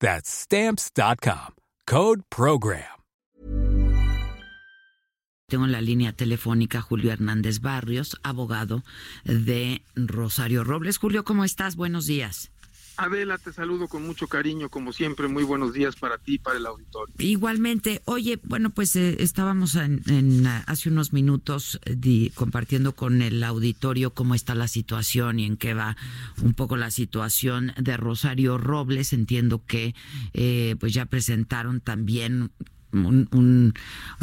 [0.00, 1.54] That's Stamps.com.
[1.86, 2.96] Code Program.
[5.48, 8.82] Tengo en la línea telefónica Julio Hernández Barrios, abogado
[9.24, 10.98] de Rosario Robles.
[10.98, 11.76] Julio, ¿cómo estás?
[11.76, 12.50] Buenos días.
[12.96, 15.28] Adela, te saludo con mucho cariño, como siempre.
[15.28, 17.14] Muy buenos días para ti y para el auditorio.
[17.18, 18.02] Igualmente.
[18.06, 24.34] Oye, bueno, pues eh, estábamos en, hace unos minutos eh, compartiendo con el auditorio cómo
[24.34, 25.96] está la situación y en qué va
[26.42, 29.12] un poco la situación de Rosario Robles.
[29.12, 29.94] Entiendo que
[30.32, 32.50] eh, pues ya presentaron también
[33.04, 33.74] un,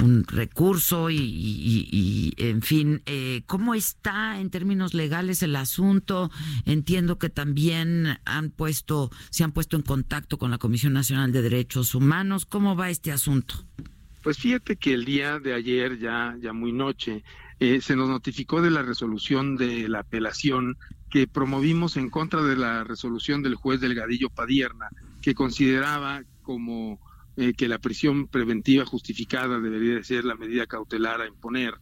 [0.00, 6.30] un, recurso y, en fin, eh, ¿cómo está en términos legales el asunto?
[6.66, 11.42] Entiendo que también han puesto, se han puesto en contacto con la Comisión Nacional de
[11.42, 12.46] Derechos Humanos.
[12.46, 13.54] ¿Cómo va este asunto?
[14.22, 17.24] Pues fíjate que el día de ayer, ya, ya muy noche,
[17.58, 20.76] eh, se nos notificó de la resolución de la apelación
[21.10, 24.88] que promovimos en contra de la resolución del juez Delgadillo Padierna,
[25.20, 27.00] que consideraba como
[27.40, 31.72] eh, que la prisión preventiva justificada debería de ser la medida cautelar a imponer.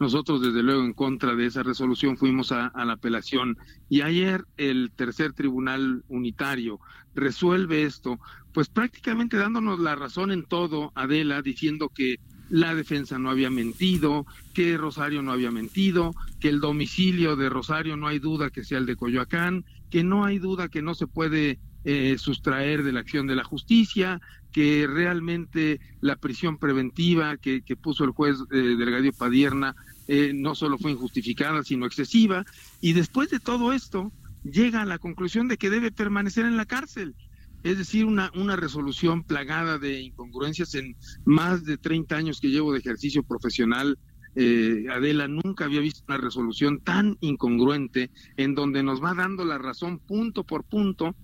[0.00, 3.58] Nosotros, desde luego, en contra de esa resolución fuimos a, la apelación
[3.90, 6.80] y ayer el tercer tribunal unitario
[7.14, 8.18] resuelve esto,
[8.54, 12.16] pues prácticamente dándonos la razón en todo, Adela, diciendo que
[12.48, 14.24] la defensa no había mentido,
[14.54, 18.78] que Rosario no había mentido, que el domicilio de Rosario no hay duda que sea
[18.78, 23.00] el de Coyoacán, que no hay duda que no se puede eh, sustraer de la
[23.00, 24.20] acción de la justicia,
[24.52, 29.74] que realmente la prisión preventiva que, puso el juez eh, Delgadio Padierna
[30.06, 32.44] eh, no solo fue injustificada, sino excesiva,
[32.80, 34.12] y después de todo esto
[34.44, 37.14] llega a la conclusión de que debe permanecer en la cárcel.
[37.62, 42.72] Es decir, una, una resolución plagada de incongruencias en más de 30 años que llevo
[42.72, 43.98] de ejercicio profesional.
[44.34, 49.58] Eh, Adela nunca había visto una resolución tan incongruente en donde nos va dando la
[49.58, 51.14] razón punto por punto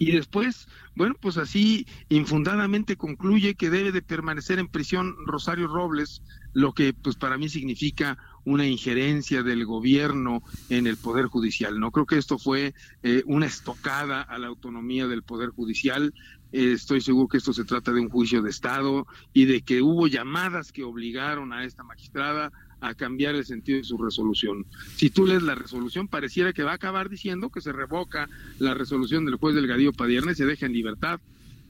[0.00, 0.66] y después,
[0.96, 6.22] bueno, pues así infundadamente concluye que debe de permanecer en prisión Rosario Robles,
[6.54, 8.16] lo que pues para mí significa
[8.46, 11.78] una injerencia del gobierno en el Poder Judicial.
[11.78, 12.72] No creo que esto fue
[13.02, 16.14] eh, una estocada a la autonomía del Poder Judicial.
[16.50, 19.82] Eh, estoy seguro que esto se trata de un juicio de Estado y de que
[19.82, 22.50] hubo llamadas que obligaron a esta magistrada
[22.80, 24.66] a cambiar el sentido de su resolución.
[24.96, 28.74] Si tú lees la resolución, pareciera que va a acabar diciendo que se revoca la
[28.74, 31.20] resolución del juez Delgadillo Padierna y se deja en libertad.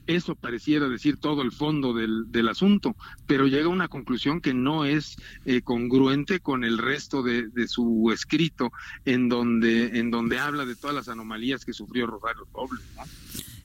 [0.07, 2.95] Eso pareciera decir todo el fondo del, del asunto,
[3.27, 7.67] pero llega a una conclusión que no es eh, congruente con el resto de, de,
[7.67, 8.71] su escrito,
[9.05, 12.83] en donde, en donde habla de todas las anomalías que sufrió Rosario Robles.
[12.97, 13.03] ¿no?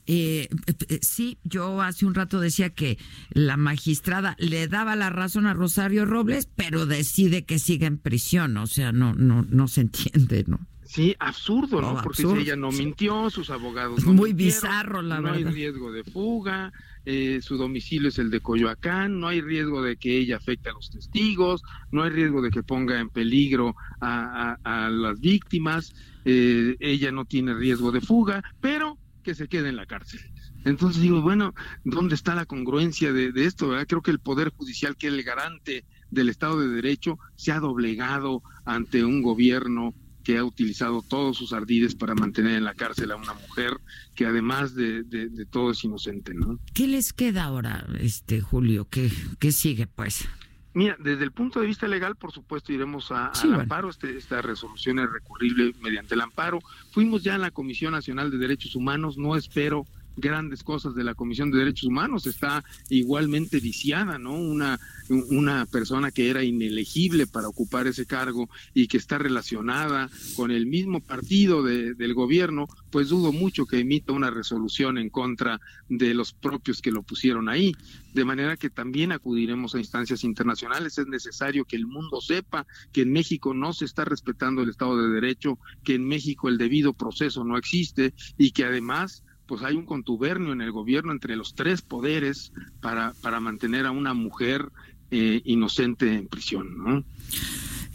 [0.06, 0.49] Eh,
[0.89, 2.99] eh, sí, yo hace un rato decía que
[3.31, 8.56] la magistrada le daba la razón a Rosario Robles, pero decide que siga en prisión,
[8.56, 10.61] o sea, no, no, no se entiende, ¿no?
[10.84, 12.00] Sí, absurdo, ¿no?
[12.03, 15.41] Porque si ella no mintió, sus abogados no Muy bizarro, la verdad.
[15.41, 16.72] No hay riesgo de fuga,
[17.05, 20.72] eh, su domicilio es el de Coyoacán, no hay riesgo de que ella afecte a
[20.72, 25.93] los testigos, no hay riesgo de que ponga en peligro a, a, las víctimas,
[26.25, 30.20] eh, ella no tiene riesgo de fuga, pero que se quede en la cárcel.
[30.64, 31.53] Entonces digo, bueno,
[31.84, 33.72] ¿dónde está la congruencia de, esto?
[33.88, 37.59] Creo que el Poder Judicial, que es el garante del Estado de Derecho, se ha
[37.59, 43.10] doblegado ante un gobierno que ha utilizado todos sus ardides para mantener en la cárcel
[43.10, 43.72] a una mujer
[44.15, 45.04] que además de,
[45.51, 46.60] todo es inocente, ¿no?
[46.72, 48.89] ¿Qué les queda ahora, este Julio?
[48.89, 49.10] ¿Qué,
[49.41, 50.28] qué sigue, pues?
[50.77, 53.89] Mira, desde el punto de vista legal, por supuesto, iremos a, al amparo.
[53.89, 56.61] Este, esta resolución es recurrible mediante el amparo.
[56.91, 59.17] Fuimos ya a la Comisión Nacional de Derechos Humanos.
[59.17, 64.34] No espero grandes cosas de la Comisión de Derechos Humanos, está igualmente viciada, ¿no?
[64.34, 64.78] Una,
[65.09, 70.66] una persona que era inelegible para ocupar ese cargo y que está relacionada con el
[70.66, 76.33] mismo partido del gobierno, pues dudo mucho que emita una resolución en contra de los
[76.33, 77.74] propios que lo pusieron ahí.
[78.15, 80.97] De manera que también acudiremos a instancias internacionales.
[80.97, 84.97] Es necesario que el mundo sepa que en México no se está respetando el Estado
[84.97, 89.75] de Derecho, que en México el debido proceso no existe y que además pues hay
[89.75, 94.71] un contubernio en el gobierno entre los tres poderes para, para mantener a una mujer
[95.10, 96.77] eh, inocente en prisión.
[96.78, 97.04] ¿no?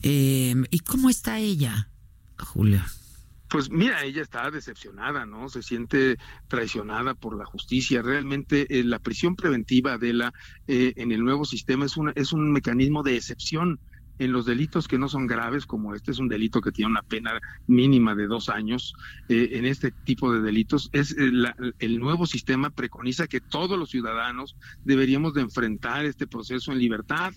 [0.01, 1.89] Eh, ¿Y cómo está ella,
[2.39, 2.85] Julia?
[3.49, 5.49] Pues mira, ella está decepcionada, ¿no?
[5.49, 6.17] Se siente
[6.47, 8.01] traicionada por la justicia.
[8.01, 10.33] Realmente eh, la prisión preventiva de la
[10.67, 13.81] en el nuevo sistema es una es un mecanismo de excepción
[14.21, 17.01] en los delitos que no son graves, como este es un delito que tiene una
[17.01, 18.93] pena mínima de dos años,
[19.27, 21.31] eh, en este tipo de delitos, es eh,
[21.79, 27.33] el nuevo sistema preconiza que todos los ciudadanos deberíamos de enfrentar este proceso en libertad,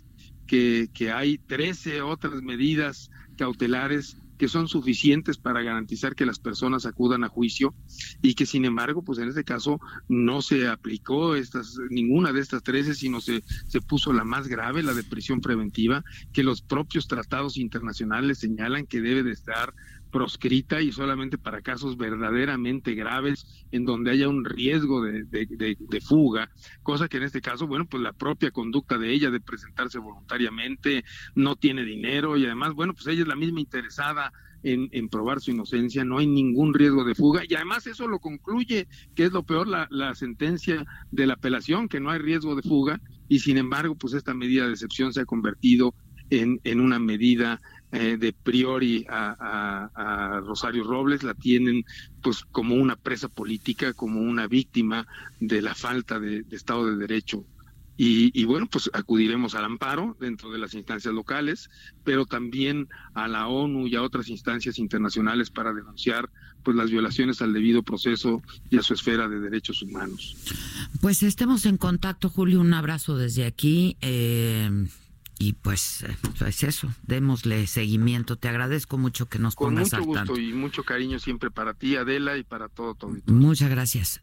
[0.47, 6.87] que, que hay 13 otras medidas cautelares que son suficientes para garantizar que las personas
[6.87, 7.75] acudan a juicio
[8.23, 12.63] y que sin embargo, pues en este caso no se aplicó estas ninguna de estas
[12.63, 17.07] 13, sino se, se puso la más grave, la de prisión preventiva, que los propios
[17.07, 19.75] tratados internacionales señalan que debe de estar
[20.15, 26.49] proscrita y solamente para casos verdaderamente graves en donde haya un riesgo de, fuga,
[26.85, 31.05] cosa que en este caso, bueno, pues la propia conducta de ella de presentarse voluntariamente
[31.35, 34.33] no tiene dinero y además, bueno, pues ella es la misma interesada
[34.63, 38.21] en, en, probar su inocencia, no hay ningún riesgo de fuga y además eso lo
[38.21, 38.87] concluye,
[39.17, 42.63] que es lo peor, la, la sentencia de la apelación, que no hay riesgo de
[42.63, 45.93] fuga y sin embargo, pues esta medida de excepción se ha convertido
[46.31, 47.61] en, en una medida
[47.95, 51.85] eh, de priori a, Rosario Robles, la tienen
[52.23, 55.07] pues como una presa política, como una víctima
[55.39, 57.45] de la falta de, Estado de Derecho.
[57.97, 61.71] Y, bueno, pues acudiremos al amparo dentro de las instancias locales,
[62.03, 66.29] pero también a la ONU y a otras instancias internacionales para denunciar
[66.65, 70.37] pues las violaciones al debido proceso y a su esfera de derechos humanos.
[71.01, 72.61] Pues estemos en contacto, Julio.
[72.61, 73.97] Un abrazo desde aquí.
[74.01, 74.89] Eh
[75.39, 78.37] y pues, es pues eso, démosle seguimiento.
[78.37, 81.97] Te agradezco mucho que nos Con pongas mucho gusto y mucho cariño siempre para ti,
[81.97, 84.23] Adela, y para todo tu Muchas gracias.